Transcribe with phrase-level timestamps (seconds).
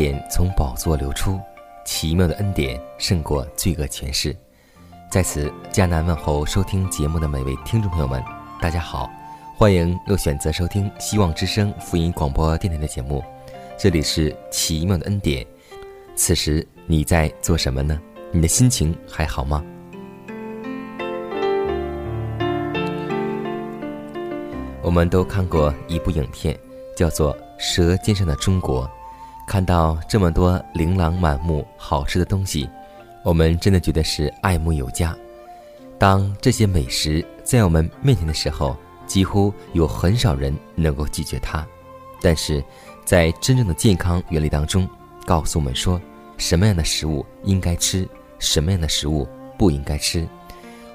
[0.00, 1.40] 典从宝座流出，
[1.84, 4.32] 奇妙的恩典胜过罪恶权势。
[5.10, 8.22] 在此，迦南问候收听节目的每位听众朋友们，
[8.62, 9.10] 大家好，
[9.56, 13.24] 欢迎又选择收听希望之声福音广播电台的节目。
[13.76, 15.44] 这里是奇妙的恩典。
[16.14, 18.00] 此时你在做什么呢？
[18.30, 19.64] 你的心情还好吗？
[24.80, 26.56] 我们都看过一部影片，
[26.96, 28.86] 叫做《舌尖上的中国》。
[29.48, 32.68] 看到这么多琳琅满目好吃的东西，
[33.24, 35.16] 我们真的觉得是爱慕有加。
[35.98, 38.76] 当这些美食在我们面前的时候，
[39.06, 41.66] 几乎有很少人能够拒绝它。
[42.20, 42.62] 但是，
[43.06, 44.86] 在真正的健康原理当中，
[45.24, 45.98] 告诉我们说，
[46.36, 48.06] 什么样的食物应该吃，
[48.38, 49.26] 什么样的食物
[49.56, 50.28] 不应该吃。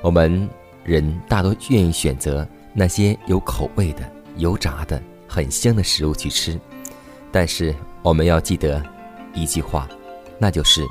[0.01, 0.47] 我们
[0.83, 6.59] 人大多愿意选择那些有口味的、油炸的、很香的食物去吃，
[7.31, 7.73] 但是。
[8.03, 8.83] 我们要记得
[9.33, 9.87] 一句话，
[10.37, 10.85] 那就是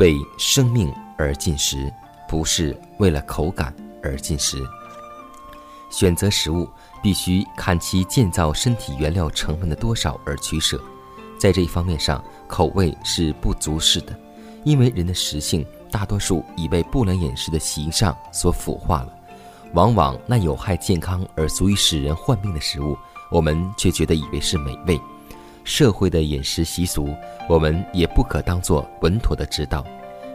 [0.00, 1.90] 为生命而进食，
[2.28, 3.72] 不是为了口感
[4.02, 4.60] 而进食。
[5.88, 6.68] 选择食物
[7.00, 10.82] 必须看其建造身体原料成分的多少而取舍，
[11.38, 14.12] 在这一方面上，口味是不足视的，
[14.64, 19.12] 因为人的食性大多数已被不良饮食的习上所腐化了。
[19.74, 22.98] 往往那有害健康而足以使人患病的食物，
[23.30, 25.00] 我们却觉得以为是美味。
[25.66, 27.12] 社会的饮食习俗，
[27.48, 29.84] 我们也不可当作稳妥的指导。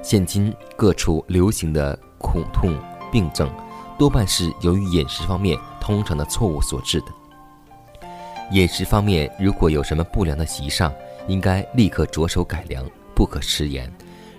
[0.03, 2.77] 现今各处流行的苦痛
[3.09, 3.49] 病症，
[3.97, 7.07] 多半是由于饮食方面通常的错误所致的。
[8.51, 10.93] 饮食方面如果有什么不良的习尚，
[11.29, 13.89] 应该立刻着手改良，不可食言。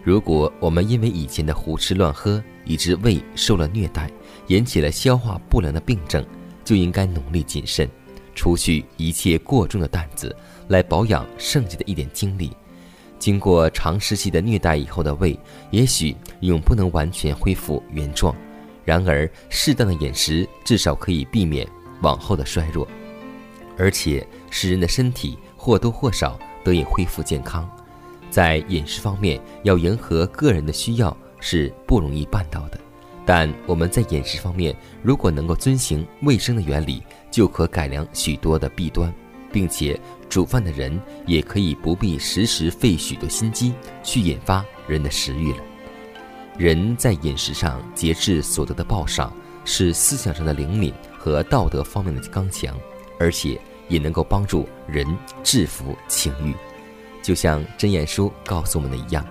[0.04, 4.10] 如果我们因为以前的胡吃乱喝，以致胃受了虐待，
[4.48, 6.22] 引起了消化不良的病症，
[6.62, 7.88] 就应该努力谨慎，
[8.34, 10.36] 除去一切过重的担子。
[10.68, 12.50] 来保养剩下的一点精力。
[13.18, 15.38] 经过长时期的虐待以后的胃，
[15.70, 18.34] 也许永不能完全恢复原状。
[18.84, 21.64] 然而，适当的饮食至少可以避免
[22.00, 22.84] 往后的衰弱，
[23.78, 27.70] 而且使人的身体或多或少得以恢复健康。
[28.28, 32.80] 在饮食方面，要迎合个人的需要是不容易办到的。
[33.24, 39.14] 但我们在饮食方面，如果能够遵循卫生的原理，就可改良许多的弊端。
[39.52, 40.00] 并且
[40.32, 45.58] 煮饭的人也可以不必时时费许多心机去引发人的食欲了。
[46.56, 49.30] 人在饮食上节制所得的报赏，
[49.66, 52.74] 是思想上的灵敏和道德方面的刚强，
[53.20, 55.06] 而且也能够帮助人
[55.44, 56.54] 制服情欲。
[57.22, 59.22] 就像真言书告诉我们的一样：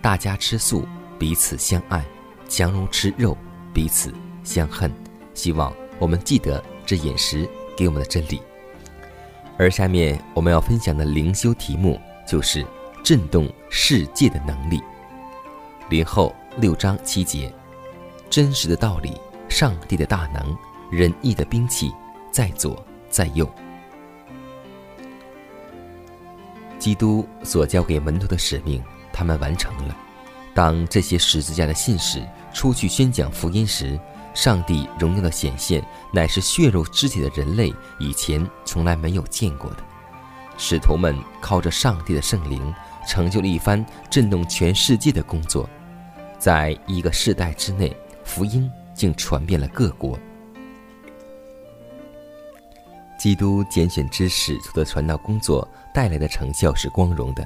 [0.00, 0.86] 大家吃素，
[1.18, 2.00] 彼此相爱；
[2.48, 3.36] 强如吃肉，
[3.74, 4.88] 彼此相恨。
[5.34, 7.44] 希望我们记得这饮食
[7.76, 8.40] 给我们的真理。
[9.58, 12.64] 而下面我们要分享的灵修题目就是
[13.02, 14.80] “震动世界的能力”。
[15.90, 17.52] 林后六章七节，
[18.30, 20.56] 真实的道理，上帝的大能，
[20.92, 21.92] 仁义的兵器，
[22.30, 23.50] 在左在右。
[26.78, 28.80] 基督所交给门徒的使命，
[29.12, 29.96] 他们完成了。
[30.54, 33.98] 当这些十字架的信使出去宣讲福音时，
[34.38, 39.78] 上帝荣耀的显现，乃是血肉之体的人类以前从来没有见过的。
[40.56, 42.72] 使徒们靠着上帝的圣灵，
[43.04, 45.68] 成就了一番震动全世界的工作。
[46.38, 50.16] 在一个世代之内，福音竟传遍了各国。
[53.18, 57.44] 基督拣选之使徒的传道工作带来的成效是光荣的。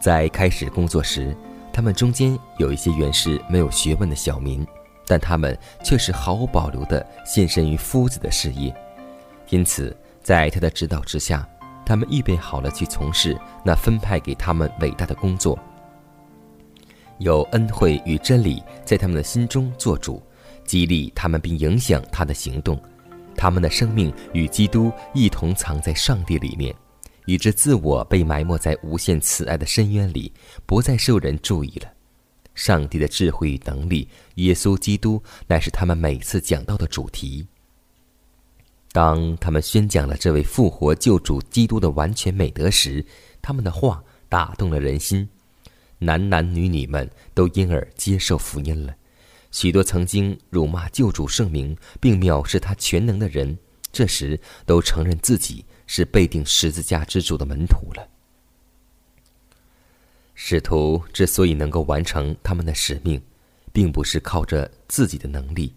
[0.00, 1.36] 在开始工作时，
[1.72, 4.66] 他们中间有一些原是没有学问的小民，
[5.06, 8.74] 但他们却是毫无保留地献身于夫子的事业。
[9.48, 11.48] 因此，在他的指导之下，
[11.84, 15.58] 他们预备好了去从事那分派给他们伟大的工作。
[17.18, 20.22] 有恩惠与真理在他们的心中做主，
[20.64, 22.78] 激励他们并影响他的行动。
[23.36, 26.74] 他们的生命与基督一同藏在上帝里面，
[27.24, 30.32] 以致自我被埋没在无限慈爱的深渊里，
[30.66, 31.88] 不再受人注意了。
[32.56, 37.46] 上帝的智慧与能力，耶稣基督乃是他们每次讲到的主题。
[38.90, 43.04] 当他们宣讲了这位复活救主基督的完全美德时，
[43.42, 45.28] 他们的话打动了人心，
[45.98, 48.96] 男男女女们都因而接受福音了。
[49.52, 53.58] 许多曾经辱骂救主圣名并藐视他全能的人，
[53.92, 58.08] 这时都承认自己是被钉十字架之主的门徒了。
[60.38, 63.20] 使徒之所以能够完成他们的使命，
[63.72, 65.74] 并不是靠着自己的能力，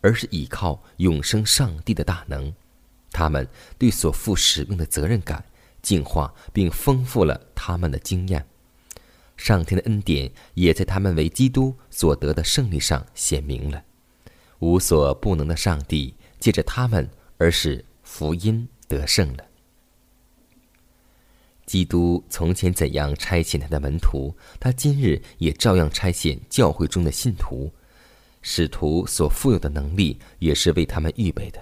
[0.00, 2.52] 而是依靠永生上帝的大能。
[3.12, 3.46] 他们
[3.78, 5.44] 对所负使命的责任感，
[5.80, 8.44] 净化并丰富了他们的经验。
[9.36, 13.82] 上天的恩典也在他们为基督所得的胜利上显明了，
[14.58, 17.08] 无所不能的上帝借着他们
[17.38, 19.44] 而使福音得胜了。
[21.70, 27.70] 基督从前怎样差遣他的门徒，他今日也照样差遣教会中的信徒。
[28.42, 31.60] 使徒所富有的能力也是为他们预备的，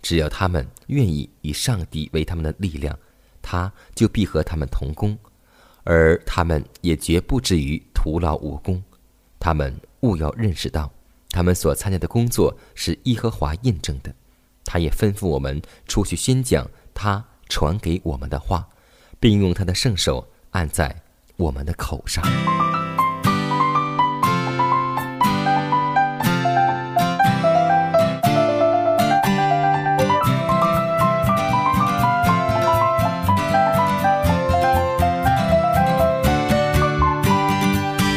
[0.00, 2.98] 只要他们愿意以上帝为他们的力量，
[3.42, 5.14] 他就必和他们同工。
[5.84, 8.82] 而他们也绝不至于徒劳无功。
[9.38, 10.90] 他们务要认识到，
[11.28, 14.10] 他们所参加的工作是耶和华印证的。
[14.64, 18.66] 他也吩咐我们出去宣讲他传给我们的话，
[19.20, 20.96] 并用他的圣手按在
[21.36, 22.24] 我们的口上。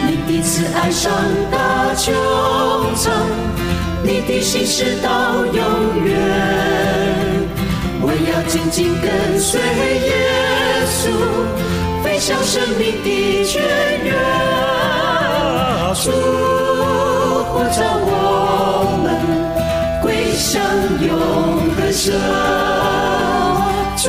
[0.08, 1.12] 你第一次爱上
[1.52, 2.14] 大穹
[2.96, 3.12] 苍，
[4.04, 6.18] 你的心事到永远。
[8.06, 10.23] 我要紧紧跟随耶，
[12.26, 13.62] 向生命的泉
[14.02, 14.16] 源。
[15.94, 16.10] 主
[17.50, 18.08] 呼召我
[19.04, 19.06] 们
[20.02, 20.64] 归向
[21.06, 21.12] 永
[21.76, 22.16] 恒神。
[23.98, 24.08] 主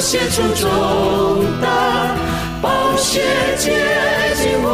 [0.00, 0.66] 写出重
[1.62, 2.18] 担，
[2.60, 3.22] 宝血
[3.58, 3.64] 洁
[4.34, 4.68] 净我。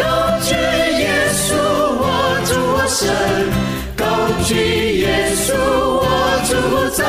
[0.00, 0.02] 高
[0.42, 0.50] 举
[0.98, 1.54] 耶稣，
[2.02, 2.02] 我
[2.44, 2.98] 主我神
[3.96, 4.02] 高
[4.44, 4.50] 举
[4.98, 5.54] 耶稣，
[6.02, 6.02] 我
[6.48, 6.50] 主
[6.90, 7.06] 宰；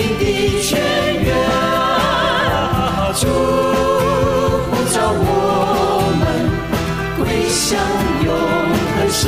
[0.00, 0.24] 命的
[0.62, 0.80] 泉
[1.22, 1.28] 源。
[3.16, 3.26] 主
[4.70, 5.28] 呼召我
[6.20, 6.22] 们
[7.18, 7.68] 归向
[8.24, 8.28] 永
[8.96, 9.20] 恒神。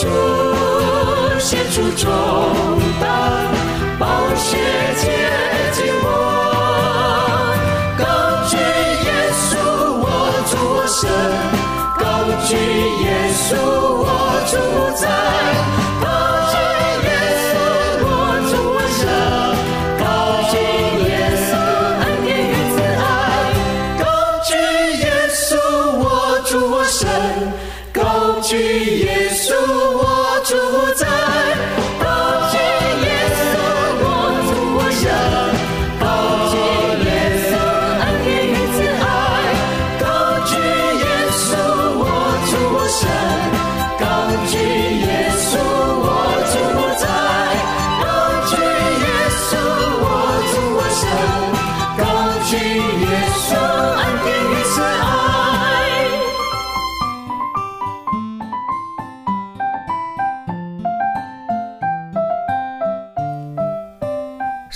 [0.00, 0.02] 主
[1.38, 2.08] 献出重
[3.00, 3.04] 担，
[3.98, 4.02] 宝
[4.36, 4.48] 血
[4.96, 5.02] 洁
[5.72, 6.08] 净我。
[7.98, 8.02] 高
[8.48, 8.56] 举
[9.04, 9.52] 耶稣，
[10.00, 10.04] 我
[10.48, 10.52] 主
[10.88, 11.04] 宰；
[11.98, 12.02] 高
[12.48, 12.50] 举
[13.04, 13.52] 耶稣，
[14.00, 14.08] 我
[14.48, 14.52] 主
[14.96, 15.04] 在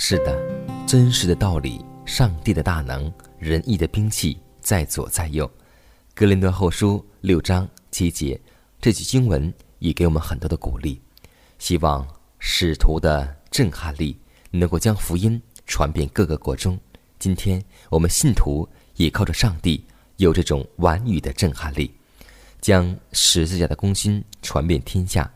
[0.07, 0.39] 是的，
[0.85, 5.51] 真实的道理，上帝的大能，仁义的兵器在左在右，
[6.13, 8.39] 格林顿后书六章七节，
[8.79, 11.01] 这句经文也给我们很多的鼓励。
[11.57, 12.07] 希望
[12.37, 14.15] 使徒的震撼力
[14.51, 16.79] 能够将福音传遍各个国中。
[17.17, 17.59] 今天
[17.89, 19.83] 我们信徒也靠着上帝
[20.17, 21.91] 有这种婉语的震撼力，
[22.61, 25.27] 将十字架的功勋传遍天下，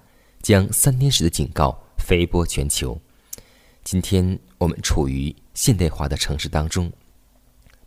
[0.44, 2.96] 将三天时的警告飞播全球。
[3.92, 6.94] 今天我们处于现代化的城市当中，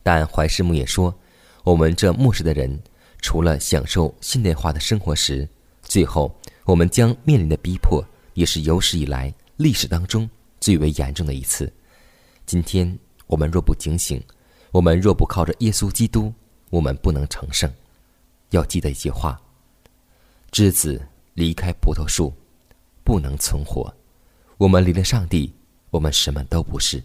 [0.02, 1.16] 但怀世牧也说。
[1.62, 2.76] 我们这末世的人，
[3.20, 5.48] 除了享受现代化的生活时，
[5.80, 8.04] 最后我们将面临的逼迫，
[8.34, 10.28] 也是有史以来历史当中
[10.58, 11.72] 最为严重的一次。
[12.46, 14.20] 今天我们若不警醒，
[14.72, 16.34] 我们若不靠着耶稣基督，
[16.70, 17.72] 我们不能成圣。
[18.50, 19.40] 要记得一句话：
[20.50, 21.00] 枝子
[21.34, 22.34] 离开葡萄树，
[23.04, 23.94] 不能存活。
[24.58, 25.54] 我们离了上帝，
[25.92, 27.00] 我们什么都不是。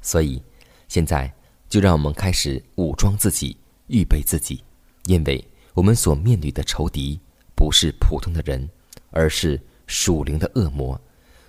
[0.00, 0.40] 所以，
[0.86, 1.28] 现在。
[1.68, 3.56] 就让我们开始武装自己，
[3.88, 4.62] 预备自己，
[5.06, 7.18] 因为我们所面对的仇敌
[7.56, 8.70] 不是普通的人，
[9.10, 10.98] 而是属灵的恶魔。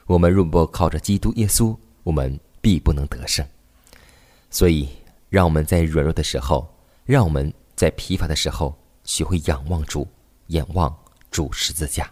[0.08, 3.46] 我们若不靠着基督耶稣，我们必不能得胜。
[4.50, 4.90] 所以，
[5.30, 6.68] 让我们在软弱的时候，
[7.06, 10.08] 让我们在疲乏的时候，学会仰望主，
[10.48, 10.98] 仰望
[11.30, 12.12] 主十字架。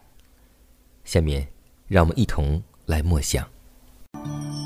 [1.06, 1.48] 下面，
[1.88, 3.55] 让我们一同来默想。
[4.24, 4.65] Thank you.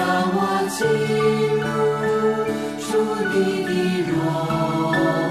[0.00, 0.38] 让我
[0.70, 0.80] 进
[1.60, 1.66] 入
[2.80, 2.88] 主
[3.28, 3.70] 你的
[4.08, 4.12] 荣
[4.92, 5.29] 光。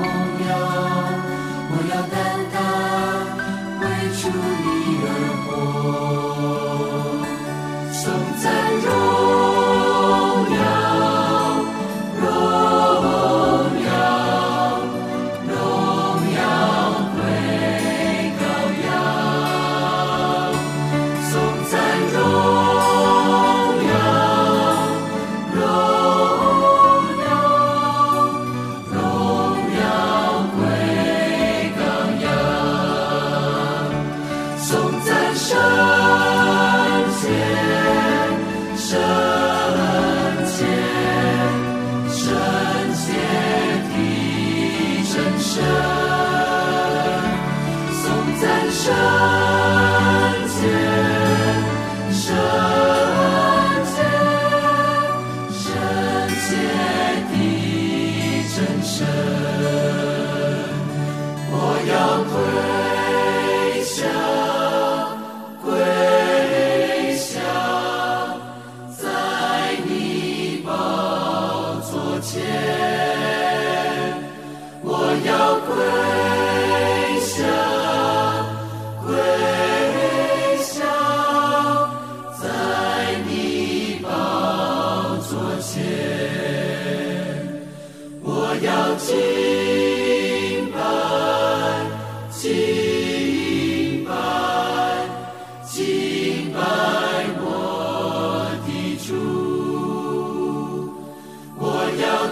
[48.40, 49.99] 三生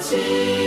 [0.10, 0.67] see.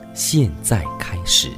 [0.13, 1.49] 现在开始。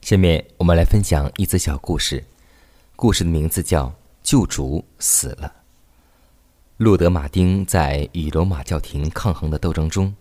[0.00, 2.24] 下面我们来分享一则小故事，
[2.94, 3.86] 故事的名字叫
[4.22, 5.48] 《救主死了》。
[6.78, 10.14] 路德·马丁在与罗马教廷抗衡的斗争中，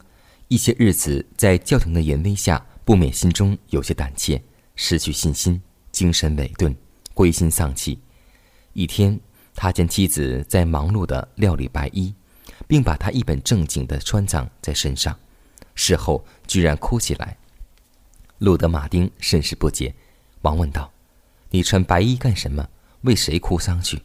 [0.49, 4.41] 一些日子在教廷的严威下，不免心中有些胆怯，
[4.75, 5.61] 失去信心，
[5.91, 6.75] 精神萎顿，
[7.13, 7.99] 灰心丧气。
[8.75, 9.17] 一天，
[9.55, 12.13] 他见妻子在忙碌的料理白衣，
[12.67, 15.17] 并把她一本正经的穿葬在身上。
[15.75, 17.37] 事后居然哭起来。
[18.39, 19.95] 路德·马丁甚是不解，
[20.41, 20.91] 忙问道
[21.51, 22.67] ：“你穿白衣干什么？
[23.03, 24.01] 为谁哭丧去？”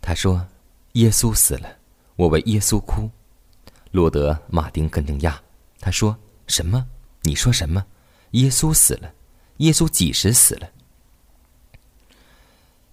[0.00, 0.48] 他说
[0.92, 1.76] ：“耶稣死了，
[2.16, 3.10] 我为耶稣哭。”
[3.92, 5.36] 路德·马丁更惊讶，
[5.80, 6.16] 他说
[6.48, 6.86] ：“什么？
[7.24, 7.84] 你说什么？
[8.30, 9.12] 耶稣死了？
[9.58, 10.70] 耶稣几时死了？”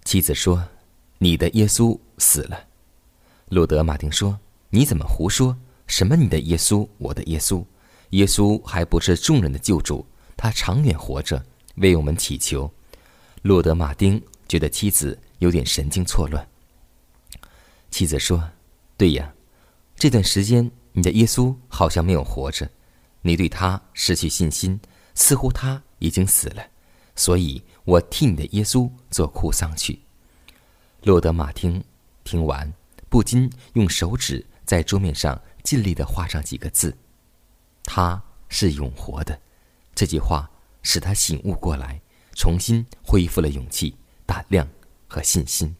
[0.05, 0.63] 妻子说
[1.17, 2.67] ：“你的耶稣死了。”
[3.49, 4.39] 路德·马丁说
[4.69, 5.57] ：“你怎么胡说？
[5.87, 6.87] 什么你的耶稣？
[6.99, 7.65] 我的耶稣？
[8.11, 10.05] 耶稣还不是众人的救主？
[10.37, 11.43] 他长远活着，
[11.77, 12.71] 为我们祈求。”
[13.41, 16.47] 路德·马丁觉得妻子有点神经错乱。
[17.89, 18.47] 妻子说
[18.95, 19.33] ：“对呀，
[19.95, 22.69] 这段时间你的耶稣好像没有活着，
[23.23, 24.79] 你对他失去信心，
[25.15, 26.63] 似乎他已经死了，
[27.15, 29.99] 所以。”我替你的耶稣做哭丧去。
[31.03, 31.83] 洛德马汀
[32.23, 32.73] 听完，
[33.09, 36.97] 不禁用手指在桌面上尽力的画上几个字
[37.85, 39.39] ：“他是永活的。”
[39.93, 40.49] 这句话
[40.81, 42.01] 使他醒悟过来，
[42.33, 43.95] 重新恢复了勇气、
[44.25, 44.67] 胆量
[45.07, 45.75] 和信心。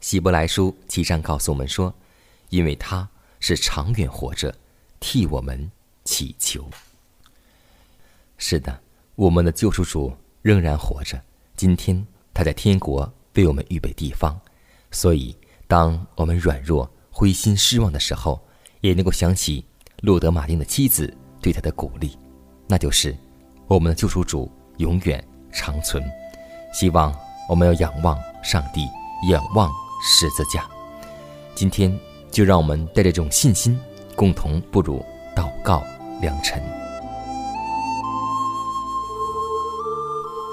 [0.00, 1.94] 希伯来书七章告诉我们说
[2.50, 4.54] ：“因为他是长远活着，
[4.98, 5.70] 替我们
[6.04, 6.68] 祈求。”
[8.36, 8.82] 是的，
[9.14, 10.16] 我们的救赎主。
[10.44, 11.18] 仍然活着。
[11.56, 14.38] 今天他在天国为我们预备地方，
[14.90, 15.34] 所以，
[15.66, 18.38] 当我们软弱、灰心、失望的时候，
[18.82, 19.64] 也能够想起
[20.02, 22.18] 路德马丁的妻子对他的鼓励，
[22.68, 23.16] 那就是
[23.66, 26.04] 我们的救赎主永远长存。
[26.74, 27.16] 希望
[27.48, 28.86] 我们要仰望上帝，
[29.30, 30.68] 仰望十字架。
[31.54, 31.98] 今天，
[32.30, 33.80] 就让我们带着这种信心，
[34.14, 35.02] 共同步入
[35.34, 35.82] 祷告
[36.20, 36.73] 良辰。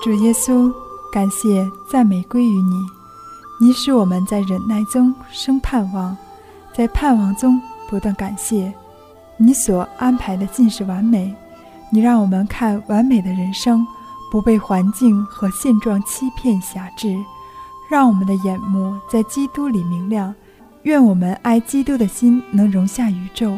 [0.02, 0.74] 主耶稣，
[1.12, 2.82] 感谢赞美归于你，
[3.60, 6.18] 你使我们在忍耐中生盼望，
[6.74, 8.74] 在盼望中不断感谢。
[9.38, 11.32] 你所安排的尽是完美，
[11.92, 13.86] 你让我们看完美的人生，
[14.32, 17.16] 不被环境和现状欺骗辖制，
[17.88, 20.34] 让我们的眼目在基督里明亮。
[20.82, 23.56] 愿我们爱基督的心能容下宇宙，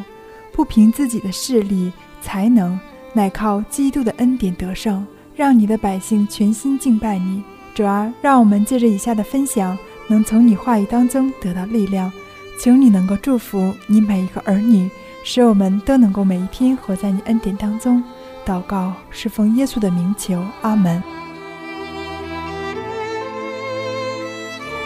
[0.52, 1.90] 不凭自己的势力
[2.22, 2.78] 才能，
[3.14, 5.08] 乃靠基督的恩典得胜。
[5.36, 7.44] 让你的百姓全心敬拜你，
[7.74, 12.12] 主儿，让我们借着以下的分享，能从你话语当中得到力量。
[12.60, 14.88] 求你能够祝福你每一个儿女，
[15.24, 18.04] 使我们都能够每一天活在你恩典当中。
[18.46, 21.02] 祷告是奉耶稣的名求，阿门。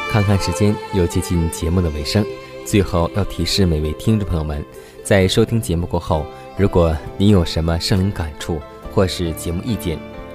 [0.09, 2.25] 看看时间，又接近节目的尾声，
[2.65, 4.63] 最后要提示每位听众朋友们，
[5.03, 8.61] 在收听节目过后，如果您有什么圣灵感触
[8.93, 9.99] 或是节目意见，